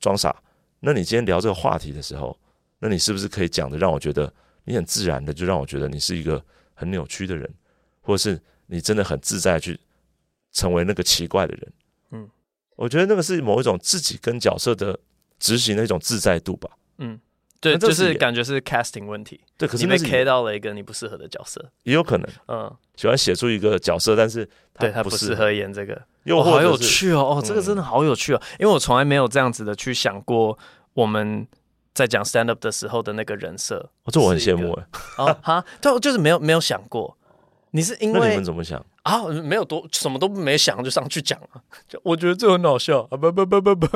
[0.00, 0.34] 装傻。
[0.80, 2.36] 那你今天聊这个话题的时候，
[2.80, 4.30] 那你是不是可以讲的让我觉得
[4.64, 7.48] 你很自然的，就让我觉得你是一个很扭曲的人，
[8.00, 9.78] 或者是你真的很自在去
[10.50, 11.72] 成为那个奇怪的人？
[12.10, 12.28] 嗯，
[12.74, 14.98] 我觉得那个是某一种自己跟角色的
[15.38, 16.68] 执行的一种自在度吧。
[16.98, 17.20] 嗯。
[17.60, 19.40] 对，就是感觉是 casting 问题。
[19.56, 22.28] 对，可是你被 K 到了一个你不适合的角色，也有可能。
[22.48, 27.38] 嗯，喜欢写出一个角色，但是他对他不适合演这个，又好有趣哦！
[27.38, 30.56] 哦，这个真的好有趣哦，因为我从来没有这样子的去想过，
[30.92, 31.46] 我们
[31.94, 33.78] 在讲 stand up 的时候的那个人设。
[34.04, 35.24] 哦，这我很羡慕哎。
[35.24, 37.16] 啊哈，就就是没有没有想过。
[37.72, 39.24] 你是因为你们怎么想啊？
[39.28, 43.16] 没有多什么都没想就上去讲了，就我觉得这很好笑啊！
[43.16, 43.86] 不不不不不。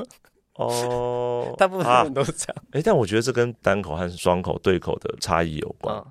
[0.66, 2.55] 哦，大部分人都是这样。
[2.73, 6.03] 哎、啊欸，但我觉得这跟单口和双口对口的差异有关。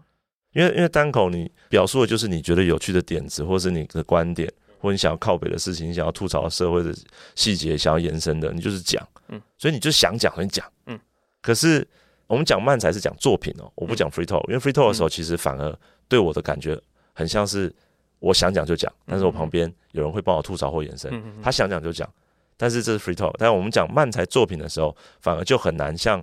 [0.54, 6.92] 因为因为单口你表述的就是你觉得有趣的点子，或是你的观点，或你想要靠北的事情，你想要吐槽社会的
[7.36, 9.08] 细节，想要延伸的，你就是讲。
[9.28, 10.66] 嗯，所以你就想讲很讲。
[10.88, 11.00] 嗯，
[11.40, 11.88] 可是
[12.26, 16.76] 我们讲漫才是讲作品哦，我不讲 free talk，因为 free talk 的时候其实反而对我的感觉
[17.14, 17.72] 很像是
[18.18, 22.12] 我想讲就讲，但是我旁边有人会帮我吐槽或延伸，他想讲就讲，
[22.60, 23.34] 但是这是 free talk。
[23.40, 26.22] 但我们讲漫才作品的时候，反而就很难像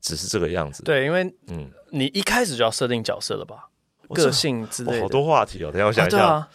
[0.00, 0.82] 只是这个样子。
[0.84, 3.68] 对，因为嗯，你一开始就要设定角色了吧？
[4.14, 5.72] 个性之类的，好多话题哦。
[5.72, 6.24] 等下我想一下。
[6.26, 6.48] 啊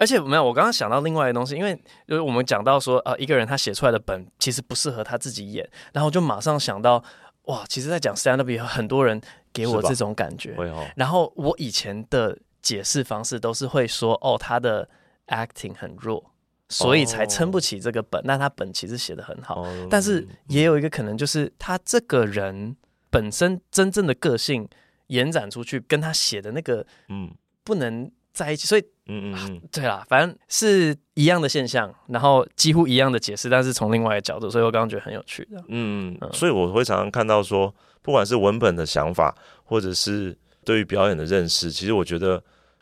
[0.00, 1.74] 而且没有，我刚刚想到另外一个东西，因为
[2.06, 7.02] 就是我们讲到说，呃，一个人他写出来的本其实不适合他自己演，然后就马上想到，
[7.46, 9.20] 哇，其实，在讲 stand up 有很多人
[9.52, 10.54] 给我这种感觉。
[10.54, 14.88] 哦、然后我以前的解释方式都是会说，哦，他的
[15.26, 16.30] acting 很弱，
[16.68, 18.20] 所以才撑不起这个本。
[18.24, 22.76] 那、哦、他本其实写的很好，哦、但是也有一个可能，就是他这个人
[23.10, 24.68] 本身真正的个性
[25.08, 27.30] 延展出去，跟他写的那个，嗯，
[27.64, 28.84] 不能在一起，所以。
[29.10, 35.58] 嗯嗯嗯，对啦，反正是一样的现象，然后几乎一样的解释，但是从另外一个角度，所以我刚刚觉得很有趣的。
[35.68, 42.34] 嗯嗯，所以我会常常看到说，不管是文本的想法，或者是对于表演的认识，其实我觉得，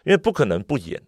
[0.02, 1.00] 因为不可能不演，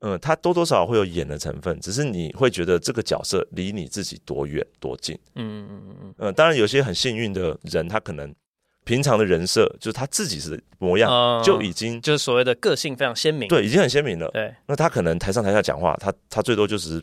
[0.00, 5.14] 嗯嗯，他多多少少会有演的成分，只是你会觉得这个角色离你自己多远多近。
[5.34, 8.34] 嗯嗯嗯嗯嗯，嗯，当然有些很幸运的人，他可能。
[8.82, 14.28] 平常的人设就是他自己是模样，嗯、就已经就是所谓的个性非常鲜明，对，已经很鲜明了。
[14.32, 17.00] 对，那他可能台上台下讲话，他他最多就是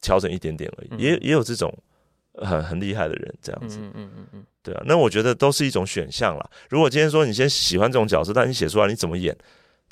[0.00, 1.72] 调整一点点而已，嗯、也也有这种
[2.34, 3.78] 很很厉害的人这样子。
[3.78, 6.50] 嗯嗯嗯嗯，对啊，那我觉得都是一种选项啦。
[6.68, 9.34] 如果今天说你先喜欢这种角色，但你写出来你怎么演？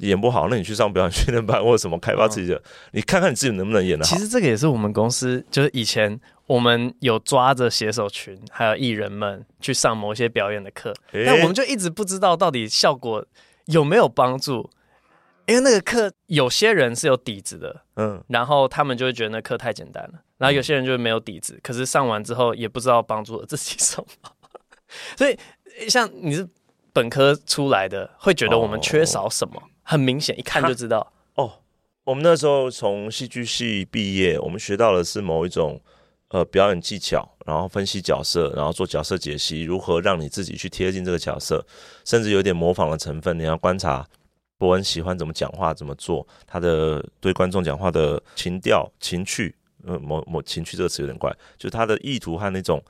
[0.00, 4.14] 演不好，那你去上表演训练班或者什么开发自己的，嗯、你看看你自己能不能演得好。
[4.14, 13.24] 其实这个也是我们公司，就是以前我们有抓着写手群还有艺人们去上某些表演的课，欸、但我们就一直不知道到底效果
[13.66, 14.68] 有没有帮助，
[15.46, 24.30] 因为那个课有些人是有底子的，嗯，然后他们就会觉得那课太简单了，然后有些人就没有底子，可是上完之后也不知道帮助了自己什么，
[25.16, 25.38] 所以
[25.88, 26.48] 像你是
[26.92, 29.62] 本科出来的，会觉得我们缺少什么？
[29.90, 31.52] 哦很明显，一看就知道哦。
[32.04, 35.80] 我们那时候从戏剧系毕业，我们学到的是某一种
[36.28, 41.66] 呃表演技巧，然后分析角色，然后做角色解析，如何让你自己去贴近这个角色，
[42.04, 43.36] 甚至有点模仿的成分。
[43.36, 44.06] 你要观察
[44.58, 52.80] 伯恩喜欢怎么讲话，怎么做，他的对观众讲话的情调、情趣，呃，某某情趣这个词有点怪，就是他的意图和那种。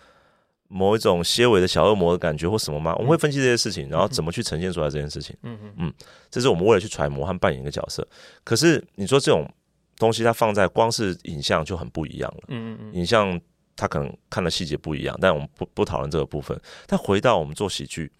[0.73, 2.95] 某一种些微的小恶魔的感觉或什么吗？
[2.95, 5.37] 我们会分析这些事情，然后怎么去呈现出来这件事情。
[5.43, 5.93] 嗯嗯，
[6.31, 8.07] 这是我们为了去揣摩和扮演一个角色。
[8.45, 9.53] 可是你说这种
[9.99, 12.45] 东西，它放在光是影像就很不一样了。
[12.47, 13.39] 嗯嗯，影像
[13.75, 16.57] 它可能看的细节不一样，但我们不不讨论这个部分。
[16.87, 18.13] 但回到我们做喜剧，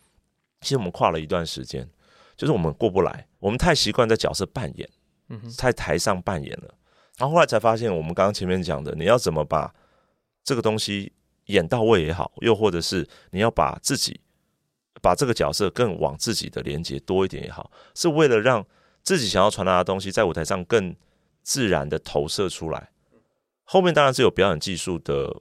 [0.61, 1.89] 其实我们跨了一段时间，
[2.37, 4.91] 就是我们过不来，我们太习惯在角色扮演，
[5.57, 6.75] 在台上扮演了，
[7.17, 9.73] 然后后来才发现，我们刚刚前面讲的，你要怎么把
[10.43, 11.13] 这个东西。
[11.51, 14.21] 演到位也好，又或者是你要把自己
[15.03, 18.65] 把这个角色更往自己的连接多一点也好，是为了让
[19.03, 20.95] 自己想要传达的东西在舞台上更
[21.43, 22.91] 自然的投射出来。
[23.65, 25.35] 后面当然是有表演技术的，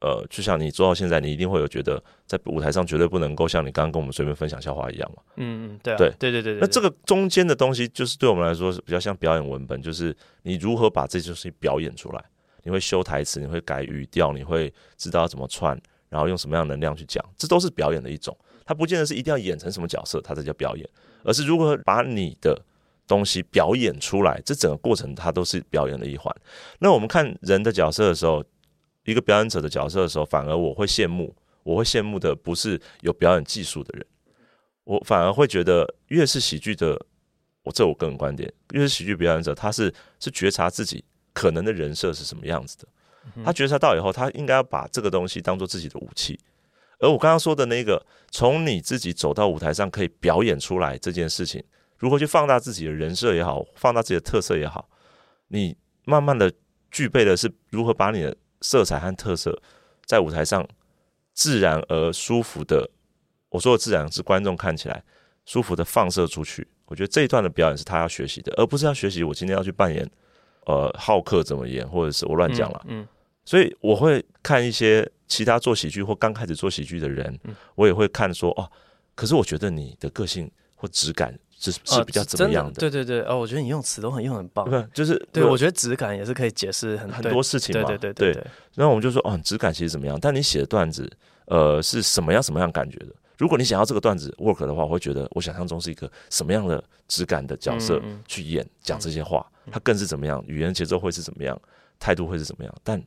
[0.00, 5.22] 呃，就像你做到现在，你一定会有觉得在舞台上绝对不能够像你刚刚跟我们随便分享笑话一样嘛。
[5.36, 6.58] 嗯嗯，对、啊、对对对对。
[6.60, 12.24] 那这个中间的东西，就是对我们来说是比较像表演文本，就是你如何把这些东西表演出来。
[12.68, 18.36] 你会修台词，你会改语调，你会知道怎么串，然后用什么样的能量去讲，这都是表演的一种。
[18.66, 20.86] 它不见得是一定要演成什么角色，它才叫表演，
[21.24, 22.62] 而是如何把你的
[23.06, 26.30] 东西表演出来，这整个过程它都是表演的一环。
[26.78, 28.44] 那我们看人的角色的时候，
[29.04, 34.06] 一个表演者的角色的时候，反而我会羡慕，我会羡慕的不是有表演技术的人，
[34.84, 37.00] 我反而会觉得越是喜剧的，
[37.62, 41.02] 我这我个人观点，越是喜剧表演者，他是是觉察自己。
[41.38, 42.88] 可能的人设是什么样子的？
[43.44, 46.36] 他觉察到以后，他应该要把这个东西当做自己的武器。
[46.98, 51.62] 而我刚刚说的那个，从你自己走到舞台上可以表演出来这件事情，
[51.96, 54.88] 如何去放大自己的人设也好，放大自己的特色也好，
[55.46, 56.52] 你慢慢的
[56.90, 59.62] 具备的是如何把你的色彩和特色
[60.06, 60.66] 在舞台上
[61.34, 62.90] 自然而舒服的，
[63.50, 65.04] 我说的自然是观众看起来
[65.44, 66.66] 舒服的放射出去。
[66.86, 70.10] 我觉得这一段的表演是他要学习的，而不是要学习我今天要去扮演。
[70.68, 73.08] 呃，好客怎么演，或者是我乱讲了，嗯，嗯，
[73.42, 78.70] 所以我会看一些其他做喜剧或刚开始做喜剧的人，嗯、我也会看说哦，
[79.14, 82.72] 可是我觉得你的个性或质感是是比较怎么样的？
[82.72, 88.50] 呃、对对对，哦，我觉得你用词都很用很棒，对，就是对，我觉得质感也是可以解释很很多事情嘛，对对对对，对，对。
[88.74, 90.18] 然后我们就说哦，质感其实怎么样？
[90.20, 91.10] 但你写的段子，
[91.46, 93.14] 呃，是什么样什么样感觉的？
[93.38, 101.58] 如果你想要这个段子 work 的话，我会觉得我想象中是一个什么样的质感的角色去演讲这些话，它更是怎么样，语言节奏会是怎么样，
[101.98, 102.74] 态度会是怎么样。
[102.82, 103.02] 但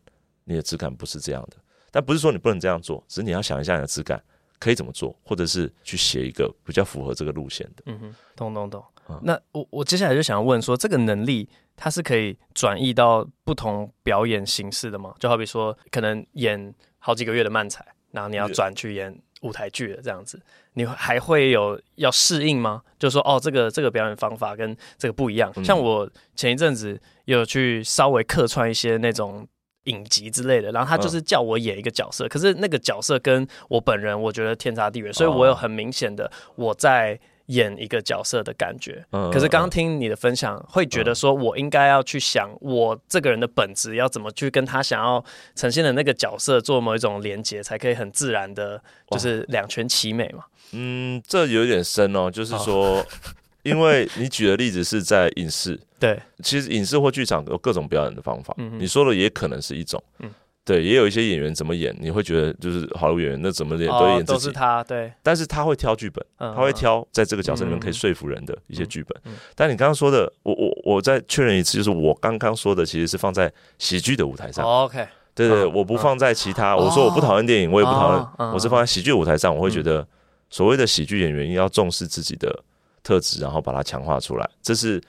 [0.46, 1.58] 你的质感不是这样的，
[1.91, 4.22] 但不是说你不能这样做，只是你要想一下你的质感
[4.58, 7.84] 可以怎么做，或者是去写一个比较符合这个路线的。
[7.88, 8.84] 嗯哼，懂懂懂。
[9.10, 15.13] 嗯、那我我接下来就想要问说，这个能力它是可以转移到不同表演形式的吗？
[15.20, 20.41] 就好比说，可能演好几个月的漫才，然后你要转去演舞台剧了，这样子，
[20.73, 22.82] 你还会有要适应吗？
[22.97, 25.51] 就是说，哦，这个这个表演方法跟这个不一样。
[25.56, 29.47] 嗯、像我前一阵子有去稍微客串一些那种。
[29.86, 37.19] 影集之类的，然后他就是叫我演一个角色，嗯、可是那个角色跟我本人我觉得天差地远，所以我有很明显的我在
[37.52, 39.06] 演一个角色的感觉。
[39.12, 45.24] 嗯、可是刚刚听你的分享，嗯、会觉得说我应该要去想我这个人的本质要怎么去跟他想要
[45.56, 50.44] 呈现的那个角色做某一种连接，才可以很自然的，就是两全其美嘛。
[50.74, 52.98] 嗯，这有点深哦，就是说。
[52.98, 53.06] 哦
[53.64, 58.56] 因为你举的例子是在影视， 对，其实影视或剧场有各种表演的方法。
[58.58, 60.32] 嗯、你说的也可能是一种，嗯，
[60.63, 65.12] 对，也有一些演员怎么演，你会觉得就是好的演员，那怎么演都演自己，哦、都是他，对。
[65.24, 69.19] 但是他会挑剧本，嗯、他会挑在这个角色里面可以说服人的一些剧本。
[69.26, 74.65] 嗯嗯、但你刚刚说的，我我我再确认一次，就是我刚刚说的其实是放在喜剧的舞台上。
[74.65, 76.74] 哦、OK，对对，嗯、我不放在其他。
[76.74, 80.08] 嗯、我说我不讨厌电影，我也不讨厌，哦、我是放在喜剧舞台上，我会觉得
[80.50, 82.63] 所谓的喜剧演员要重视自己的。
[83.04, 85.02] 特质，然后把它强化出来，这是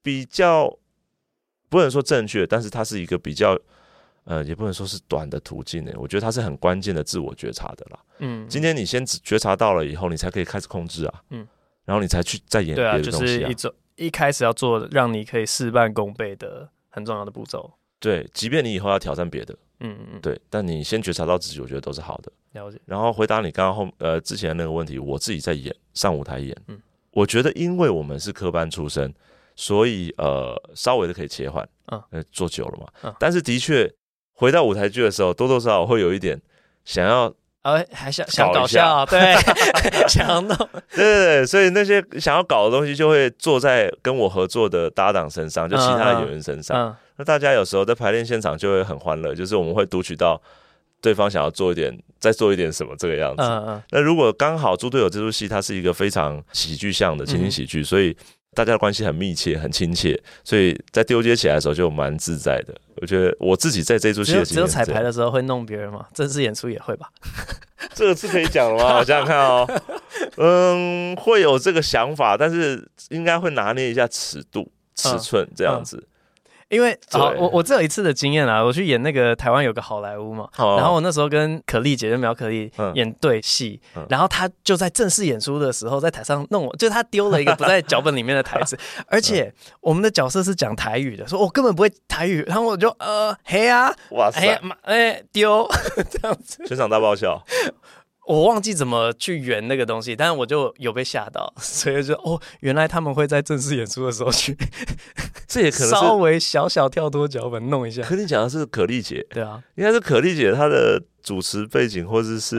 [0.00, 0.72] 比较
[1.68, 3.58] 不能说正确，但是它是一个比较
[4.26, 5.90] 呃，也不能说是短的途径呢。
[5.96, 7.98] 我觉得它是很关键的自我觉察的啦。
[8.18, 11.22] 嗯，今天你先觉察到了以后，你才可以开始控制啊。
[11.30, 11.48] 嗯，
[11.84, 13.20] 然后你才去再演别的东西啊。
[13.20, 17.72] 就是一种一开始要做让你可以事半功倍的很重要的步骤。
[17.98, 22.30] 对，即便你以后要挑战别的，嗯嗯，对，但你先觉察到自己，我觉得都是好的。
[22.52, 22.78] 了解。
[22.84, 26.78] 然后回答你刚刚后呃之前那个问题，我自己在演上舞台演，嗯。
[27.12, 29.10] 我觉得，因为我们是科班出身，
[29.54, 33.90] 所以呃，稍微的可以切换，嗯，呃，做久了嘛，嗯，但是的确，
[34.36, 36.40] 回到舞台剧的时候，多多少少会有一点
[36.84, 39.34] 想要，呃，还想想搞笑， 对，
[40.08, 40.56] 想要弄，
[40.94, 50.40] 对对对，所以那些想要搞的东西，就会坐在跟我合作的搭档身上，就其他的演员身上，嗯，那大家有时候在排练现场就会很欢乐，就是我们会读取到。
[51.02, 53.42] 对方想要做一点，再做一点什么这个样子。
[53.90, 58.16] 那如果刚好猪队友这出戏，它是一个非常喜剧向的情景喜剧，所以
[58.56, 62.74] 大家的关系很密切、很亲切，所以在丢接起来的时候就蛮自在的。
[63.02, 66.06] 我觉得我自己在这出戏的只有彩排的时候会弄别人嘛？
[66.14, 67.10] 正式演出也会吧？
[67.94, 68.96] 这个是可以讲的吗？
[68.96, 69.68] 我想想看哦。
[70.38, 76.02] 嗯，会有这个想法，但是应该会拿捏一下尺度、尺寸这样子。
[76.68, 88.76] 因为好，我我只有一次的经验啦，我去演那个台湾有个好莱坞嘛，然后我那时候跟可丽姐，就苗可丽演对戏，然后她就在正式演出的时候在台上弄我，就她丢了一个不在脚本里面的台词，
[89.06, 95.68] 而且我们的角色是讲台语的，说我根本不会台语，然后我就呃嘿啊，哇塞，哎丢
[96.10, 97.40] 这样子，全场大爆笑。
[98.26, 104.56] 我忘记怎么去圆那个东西，但是我就有被吓到，所以就哦，原来他们会在正式演出的时候去，
[105.56, 108.02] 这也可能稍微小小跳脱脚本弄一下。
[108.02, 112.58] 可你讲的是可丽姐，对啊，应该是可丽姐她的主持背景，或者是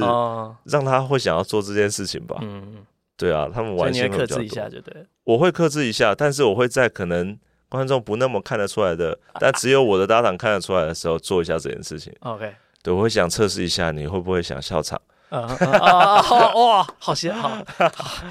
[0.65, 2.37] 让她会想要做这件事情吧。
[2.41, 4.37] 嗯嗯，对啊，他们玩心会比较多。
[4.37, 5.05] 克制一下就对。
[5.23, 7.37] 我会克制一下，但是我会在可能
[7.69, 12.11] 观众不那么看得出来的，但只有我的搭档看得出来的时候做一下这件事情。
[12.21, 14.99] OK，对，我会想测试一下你会不会想笑场。
[15.29, 17.51] 啊啊哇，好邪，好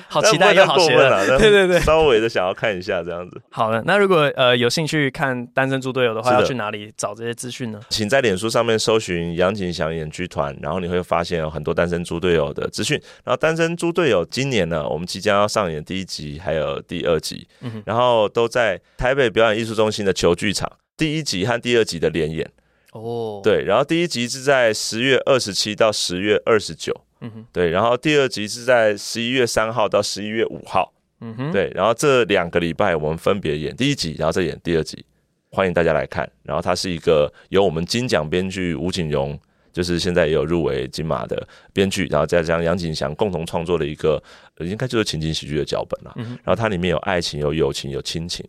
[0.09, 3.40] 好期待又好邪了，对对对，稍微的想要看一下这样子。
[3.50, 7.80] 好的，那如果呃有兴趣看《单身猪队友》的话，要去哪里找这些资讯呢？
[7.90, 13.00] 请在脸书上面搜寻杨景祥演剧团，然后你会发现有很多《单身猪队友》的资讯。
[13.24, 17.46] 然后《单身猪队友》今年呢，我们即将要上演第一集还有第二集，
[17.85, 22.50] 然后都在台北表演艺术中心的球剧场，第一集和第二集的连演。
[22.98, 23.42] 哦，oh.
[23.42, 35.04] 对，然后第一集是在十月二十七到十月二十九，嗯哼，对，然后第二集是在十一月三号到十一月五号，嗯哼，对，然后这两个礼拜我们分别演第一集，然后再演第二集，
[35.50, 36.30] 欢迎大家来看。
[36.42, 39.38] 然后它是一个由我们金奖编剧吴景荣，
[39.72, 44.22] 就是现在也有入围金马的编剧，然后再加上杨景祥共同创作的一个，
[44.61, 46.12] 应该就是情景喜剧的脚本了。
[46.16, 48.46] 嗯，然后它里面有爱情、有友情、有亲情。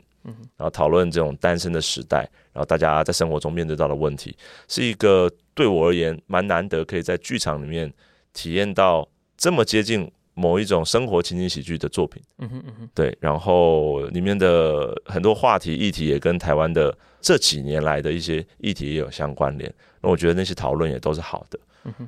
[0.58, 2.20] 然后讨论这种单身的时代，
[2.54, 4.36] 然后大家在生活中面对到的问题，
[4.68, 7.92] 是一个对我而言蛮难得，可以在剧场里面
[8.34, 12.22] 体验到这么接近某一种生活情景喜剧的作品。
[12.38, 19.74] 嗯哼嗯哼，对，然后里面的很多话题议题也跟台湾的这几年来的一些议题也有相关联。
[20.02, 21.60] 那我觉得那些讨论也都是好的。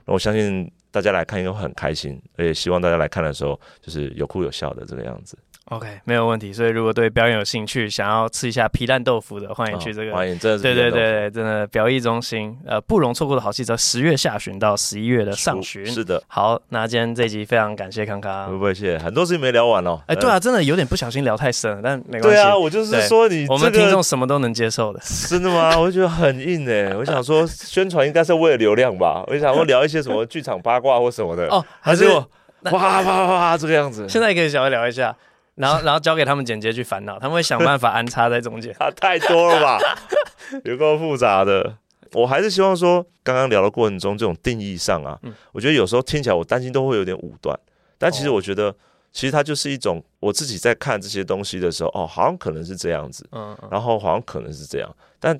[0.06, 5.38] 那我相信大家来看应该会很开心，而且希望大家来看的时候就是有哭有笑的这个样子。
[5.70, 6.52] OK，没有问题。
[6.52, 10.14] 所以如果对表演有兴趣，想要吃一下皮蛋豆腐的，欢迎去这个。
[10.14, 15.86] 欢迎，真的是对对对对，真的表艺中心，呃，不容错过的好戏，在十月下旬到十一月的上旬。
[15.86, 16.22] 是的。
[16.28, 18.52] 好，那今天这集非常感谢康康。
[18.52, 20.02] 不不谢，很多事情没聊完哦。
[20.08, 22.30] 哎，对啊，真的有点不小心聊太深了，但没关系。
[22.30, 25.00] 对啊，我就是说你，我们听众什么都能接受的。
[25.28, 25.78] 真的吗？
[25.80, 26.96] 我觉得很硬哎。
[26.96, 29.24] 我想说，宣传应该是为了流量吧？
[29.28, 31.48] 我想说聊一些什么剧场八卦或什么的。
[31.50, 32.28] 哦，还是我
[32.72, 34.10] 哇哇哇哇这个样子。
[34.10, 35.16] 现在可以小微聊一下。
[35.60, 38.74] 然后，然后交给他们剪接去烦恼，他们会想办法安插在中间。
[38.80, 39.78] 啊，太多了吧，
[40.64, 41.78] 有够复杂的。
[42.14, 47.60] 我还是希望说，刚刚聊的过程中，这种定义上啊，嗯、我觉得有时候听起来我担心都会有点武断。
[47.98, 48.74] 但其实我觉得，
[49.12, 54.96] 其实它就是一种我自己在看这些东西的时候，哦，好像可能是这样子，嗯，然后好像可能是这样。
[55.20, 55.38] 但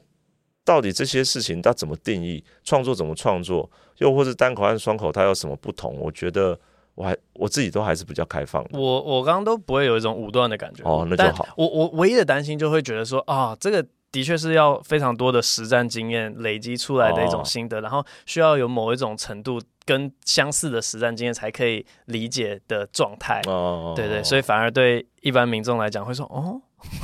[0.66, 2.44] 到底这些事情它怎么定义？
[2.66, 3.72] 创作怎么创作？
[4.00, 5.98] 又或是单口和双口它有什么不同？
[5.98, 6.60] 我觉得。
[7.00, 11.48] 我还我自己都还是比较开放的，我我刚刚都不会有一种武断的感觉哦，那就好。
[11.56, 13.82] 我我唯一的担心就会觉得说啊，这个
[14.12, 23.40] 的确是要非常多的实战经验累积出来的一种心得，哦、然后需要有某一种程度跟相似的实战经验才可以理解的状态。
[23.48, 26.60] 哦，对对，所以反而对一般民众来讲会说哦，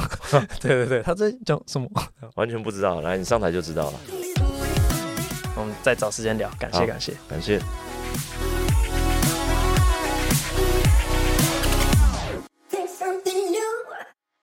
[0.60, 1.90] 对对对，他在讲什么？
[2.36, 4.00] 完全不知道，来你上台就知道了。
[5.56, 7.62] 我们再找时间聊，感谢感谢感谢。